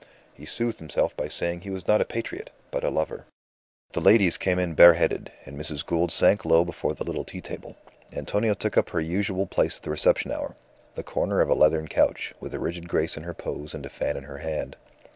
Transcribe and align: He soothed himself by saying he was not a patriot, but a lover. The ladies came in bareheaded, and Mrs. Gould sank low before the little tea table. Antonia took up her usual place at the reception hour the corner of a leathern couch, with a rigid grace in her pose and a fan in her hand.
He 0.33 0.45
soothed 0.47 0.79
himself 0.79 1.15
by 1.15 1.27
saying 1.27 1.61
he 1.61 1.69
was 1.69 1.87
not 1.87 2.01
a 2.01 2.05
patriot, 2.05 2.49
but 2.71 2.83
a 2.83 2.89
lover. 2.89 3.27
The 3.91 4.01
ladies 4.01 4.35
came 4.35 4.57
in 4.57 4.73
bareheaded, 4.73 5.31
and 5.45 5.55
Mrs. 5.55 5.85
Gould 5.85 6.11
sank 6.11 6.43
low 6.43 6.65
before 6.65 6.95
the 6.95 7.03
little 7.03 7.23
tea 7.23 7.39
table. 7.39 7.75
Antonia 8.11 8.55
took 8.55 8.79
up 8.79 8.89
her 8.89 8.99
usual 8.99 9.45
place 9.45 9.77
at 9.77 9.83
the 9.83 9.91
reception 9.91 10.31
hour 10.31 10.55
the 10.95 11.03
corner 11.03 11.39
of 11.39 11.51
a 11.51 11.53
leathern 11.53 11.87
couch, 11.87 12.33
with 12.39 12.55
a 12.55 12.59
rigid 12.59 12.89
grace 12.89 13.15
in 13.15 13.21
her 13.21 13.35
pose 13.35 13.75
and 13.75 13.85
a 13.85 13.89
fan 13.89 14.17
in 14.17 14.23
her 14.23 14.39
hand. 14.39 14.75